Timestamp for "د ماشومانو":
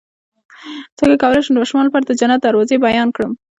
1.53-1.87